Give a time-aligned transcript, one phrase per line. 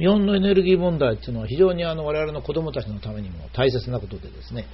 [0.00, 4.64] 日本のエネルギー問題っていうのは非常にあの我々の子供たちのためにも大切なことでですね、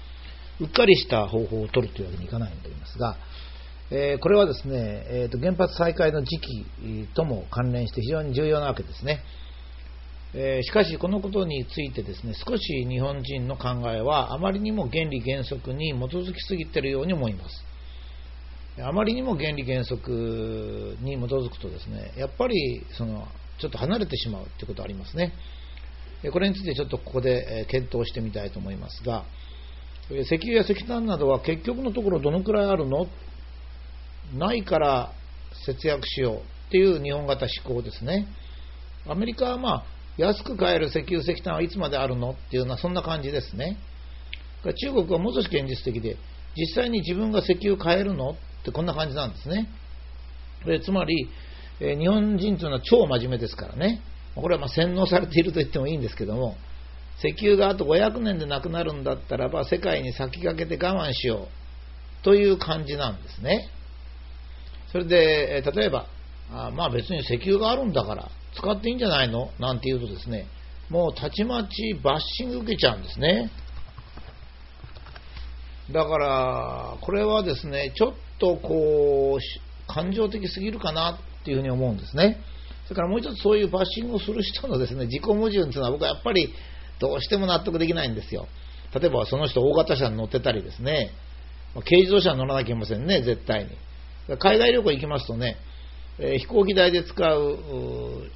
[0.60, 3.16] うっかりした方法を取るというわけにいかないんでありますが、
[3.90, 9.24] えー、これはですね、えーと、原発再開の時期とも関連して非常に重要なわけですね。
[10.32, 17.64] えー、しかし、このことについてですね、少し日本人の考えはあまりにも原理原則に基づきすぎているように思います。
[18.80, 23.26] あまりにも原理原則に基づくとですね、やっぱりその
[23.58, 25.32] ちょっと離れてしまうということありますね。
[26.32, 29.24] これについてちょっとここで検討してみたいと思いますが、
[30.10, 33.06] 石油や石炭などは結局のところどのくらいあるの？
[34.34, 35.12] ないから
[35.66, 36.40] 節約しようっ
[36.70, 38.26] ていう日本型思考ですね。
[39.06, 39.84] アメリカはまあ
[40.16, 43.76] 安く買える石油石炭はいつまであるのっていうのはそんな感じですね。
[44.64, 46.16] 中国はもう少し現実的で
[46.56, 49.68] 実際に自分が石油買えるのってこんな感じなんですね。
[50.82, 51.28] つまり、
[51.80, 54.02] え、日本人というのは超真面目ですからね。
[54.34, 56.56] これはま洗脳されていると言ってもいいんですけども、
[57.18, 61.48] 石油があと500年でなくなるんだったらば世界に先駆けて我慢しよ
[62.20, 63.70] うという感じなんですね。
[64.92, 66.06] それで、え例えば、
[66.52, 69.50] あまあ別に石油があるんだから使っていいんじゃないの？
[69.58, 70.46] なんて言うとですね、
[70.88, 73.50] もうたちまちバッシング受けちゃうんですね。
[75.92, 82.40] だから、これはですね、ちょっとこう、感情的すぎるかなっていうふうに思うんですね。
[82.86, 86.52] それからもう一つそういうバッシングをする人のですね、自己矛盾というのは僕はやっぱり
[86.98, 88.48] どうしても納得できないんですよ。
[88.92, 91.10] 例えばその人大型車に乗ってたりですね、
[91.74, 93.70] 軽自動車に乗らなきゃいけませんね、絶対に。
[94.38, 95.56] 海外旅行行きますとね、
[96.18, 97.58] え、飛行機代で使う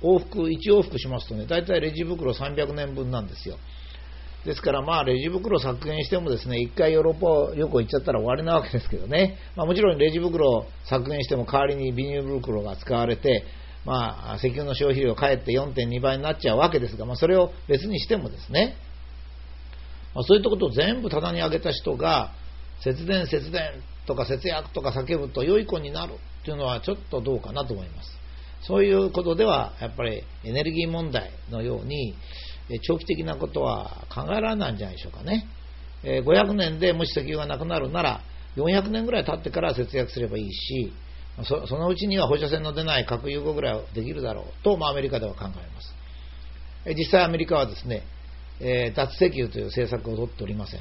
[0.03, 3.57] 往復、1往復しますとね、大体レジ袋300年分なんですよ。
[4.45, 13.45] ですから、まあ、レジ袋削減してもですね、1回ヨーロッパ旅行行っちゃったら終わりなわけですけどね、まあ、もちろんレジ袋削減しても代わりにビニール袋が使われて、
[13.85, 18.77] まあ、石油の消費量かえって4.2倍になっちゃうわけですが、まあ、それを別にしてもですね、
[20.15, 22.33] まあ、そういったことを全部棚に上げた人が、
[22.83, 28.11] 節電、節電とか節約とか叫ぶと良い子になるっていうのはちょっとどうかなと思います。
[28.63, 32.15] そういうことでは、やっぱりエネルギー問題のように、
[32.79, 35.47] 長期的なことは考えられないんじゃないでしょうかね。
[36.03, 38.21] 500年でもし石油がなくなるなら、
[38.57, 40.93] 400年ぐらい経ってから節約すればいいし、
[41.45, 45.95] そのうちには放射線の出ない核融合ぐらいはできるだろうと、まあ、アメリカでは考えます。
[46.97, 48.03] 実際アメリカはですね、
[48.61, 50.81] え脱石油という政策を取っておりません。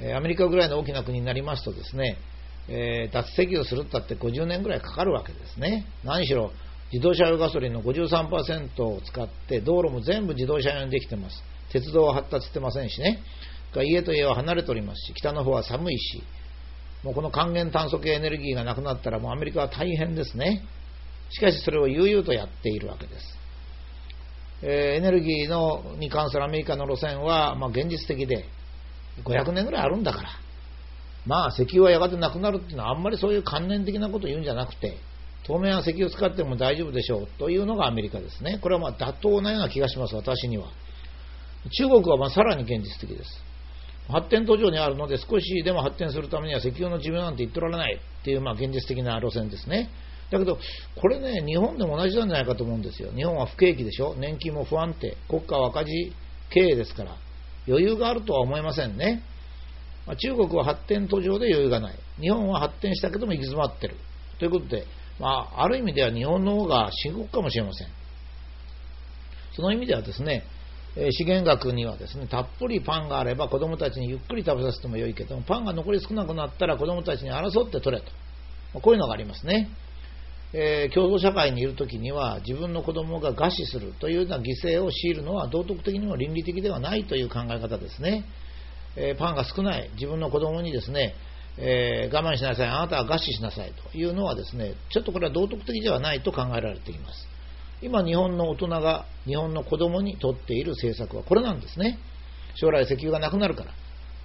[0.00, 2.18] えアメリカぐらいの大きな国になりますとですね、
[2.68, 5.86] え脱石油するったって50年ぐらいかかるわけですね。
[6.04, 6.52] 何しろ
[6.92, 11.42] 自動車用ガソリンの53%を使って道路も全部自動車用にできてます。
[11.72, 13.22] 鉄道は発達してませんしね。
[13.82, 16.22] 家と家は離れておりますし、北の方は寒いし、
[17.02, 20.62] もうこの還元炭素系エネルギーがなくなったらもうアメリカは大変ですね。
[21.30, 23.38] しかしそれを悠々とやっているわけです。
[24.62, 28.46] えー、エネルギーのに関するアメリカの路線は、まあ、現実的で
[29.24, 30.28] 500年ぐらいあるんだから、
[31.26, 34.96] まあ石油はやがてなくなるっていうのはあんまりそういう関連的なことを言うんじゃなくて、
[35.46, 38.58] 当面は石油を使っても大丈夫でしょうというのがアメリカですね。
[38.62, 40.68] これはまあ妥当なような気がします、私には。
[41.70, 43.42] 中国はまさらに現実的です。
[44.08, 49.90] 発展途上にあるので少しでも発展するためには石油の寿命なんて言ってられないっていうまあ現実的な路線ですね。
[50.30, 50.58] だけど、
[50.96, 53.10] これね、日本でも同じなんじゃないかと思うんですよ。
[53.12, 55.16] 日本は不景気でしょ年金も不安定。
[55.28, 56.12] 国家は赤字
[56.50, 57.16] 経営ですから。
[57.68, 59.22] 余裕があるとは思えませんね。
[60.06, 61.98] まあ、中国は発展途上で余裕がない。
[62.20, 63.96] 日本は発展したけども行き詰まってる。
[64.38, 64.86] ということで、
[65.20, 67.88] まあ、ある意味では日本の方が深刻かもしれません。
[69.54, 70.44] その意味ではですね、
[71.10, 78.80] 資源学にはですね、たっぷりパンがあれば子供たちにゆっくり食べさせてもよいけども、パンが残り少なくなったら子供たちに争って取れと。
[78.80, 79.70] こういうのがありますね。
[80.52, 88.24] えー、共同社会にいるときには自分の子供が餓死するというような犠牲を強いるのは道徳的にも倫理的ではないという考え方ですね。
[88.96, 91.16] えー、パンが少ない、自分の子供にですね、
[91.56, 97.28] えー、我慢しなさい、あなたは餓死しなさいというのはですね、ちょっとこれは道徳的ではないと考えられています。
[97.80, 101.98] 今、日本の大人が日本の子供にとっている政策はこれなんですね。
[102.56, 103.72] 将来石油がなくなるから、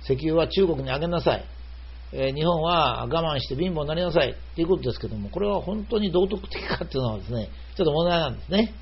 [0.04, 1.46] 石油は中国にあげなさい。
[2.12, 8.74] えー、日本は我慢して貧乏になりなさいということですけども、これは本当に道徳的かっていうのはですね、ちょっと問題なんですね。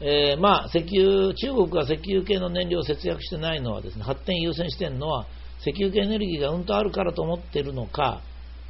[0.00, 5.26] えー、まあ、石油、中国が石油系の燃料を節約してないのはですね、発展優先してるのは、
[5.62, 8.20] 石油系エネルギーがうんとあるからと思っているのか、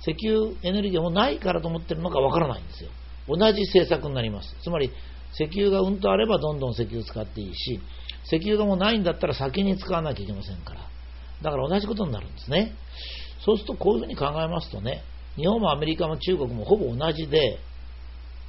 [0.00, 2.90] 石油エネルギーもないからと思っているのかわからないんですよ。
[3.28, 4.54] 同じ政策になります。
[4.62, 4.92] つまり、
[5.34, 7.80] 石油がうんとあればどんどん石油使っていいし、
[8.26, 10.80] 石油がもうないんだったら先に使わなきゃいけませんから。
[11.42, 12.72] だから同じことになるんですね。
[13.44, 15.02] そうするとこういうふうに考えますとね、
[15.36, 17.58] 日本もアメリカも中国もほぼ同じで、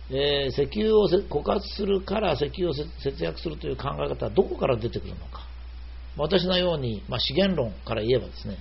[0.09, 5.47] えー、石油を枯渇するから石油を節約するという考え方はどこから出てくるのか。
[6.17, 8.57] 私のように、まあ、資源論から言えばですね、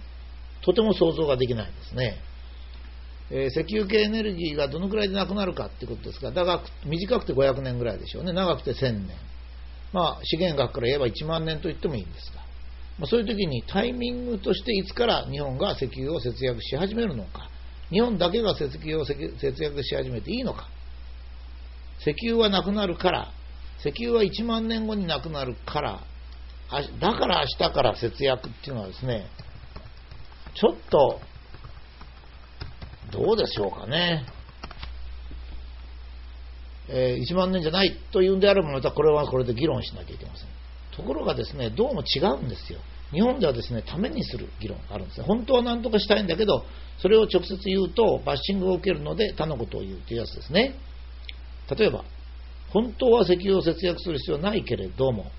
[0.65, 2.17] とても想像ができないですね。
[3.31, 9.17] えー、石油系エネルギーがどのくらいでなくなるかっていうことですが、長く短くて500年ぐらいでしょうね、長くて1000年。
[9.93, 12.43] まあ、資源学から言えば1万年と言ってもいいんですが、
[12.99, 17.51] まあ、そういう時にタイミングとしていつから日本が石油を節約し始めるのか、
[17.91, 20.69] 日本だけが石油を節約し始めていいのか、
[22.01, 23.33] 石油はなくなるから、
[23.81, 26.01] 石油は1万年後になくなるから、
[27.01, 29.27] だから明日から節約っていうのはですね、
[30.55, 31.21] ちょっと、
[33.11, 34.25] どうでしょうかね。
[36.89, 40.49] えー、1万年じゃないというんであれば、またこれはこれで議論しなきゃいけません。
[40.97, 42.81] ところがですね、どうも違うんですよ。
[43.13, 45.27] 日本ではですね、ためにする議論があるんですね。
[45.27, 46.65] 本当は何とかしたいんだけど、
[46.99, 50.77] それを直接言うとバッシングを受けるので他のことを言うというやつですね。
[51.77, 52.05] 例えば、
[52.71, 55.31] 本当は石油を節約する必要ないけれども、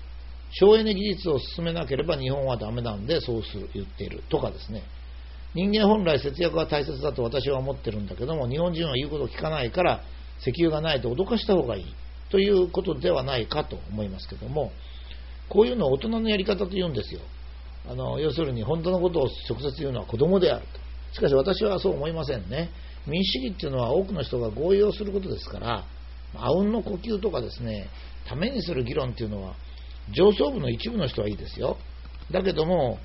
[0.58, 4.82] 省エネ技術を進めなければ日本はダメなんでそうする言っているとかですね。
[5.54, 10.02] 人間本来節約が大切だと私は思ってるんだけども、日本人は言うことを聞かないから、
[10.40, 11.94] 石油がないと脅かした方がいい
[12.30, 14.72] ということではないかと思いますけども、
[15.48, 17.20] こういうのを大人のやり方と言うんですよ。
[17.88, 20.80] あの要するに本当のことを直接言うのは子供であると。
[21.14, 22.70] しかし私はそう思いませんね。
[23.06, 25.84] 民主主義っていうのは多くの人が合意をすることですから、
[26.34, 27.88] あうんの呼吸とかですね、
[28.26, 29.54] ためにする議論っていうのは、
[30.12, 31.78] 上層部の一部の人はいいですよ。
[32.30, 32.98] だけども、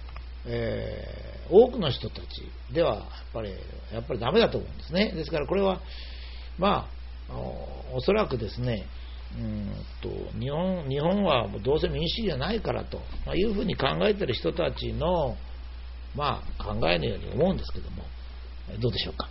[0.45, 2.25] えー、多くの人たち
[2.73, 3.51] ではやっぱり、
[3.93, 5.11] やっぱりダメだと思うんですね。
[5.13, 5.81] ですからこれは、
[6.57, 6.89] ま
[7.29, 7.33] あ、
[7.93, 8.85] おそらくですね、
[9.37, 10.09] うんと
[10.39, 15.35] 日本日本はどうせ民主主義じゃないからと、まあ、いうふうに考えている人たちの、
[16.15, 18.03] まあ、考えのように思うんですけども、
[18.79, 19.29] どうでしょうか？